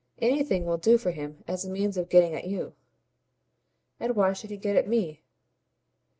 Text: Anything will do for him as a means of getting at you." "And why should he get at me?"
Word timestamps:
Anything 0.19 0.65
will 0.65 0.79
do 0.79 0.97
for 0.97 1.11
him 1.11 1.43
as 1.47 1.63
a 1.63 1.69
means 1.69 1.95
of 1.95 2.09
getting 2.09 2.33
at 2.33 2.45
you." 2.47 2.73
"And 3.99 4.15
why 4.15 4.33
should 4.33 4.49
he 4.49 4.57
get 4.57 4.75
at 4.75 4.87
me?" 4.87 5.21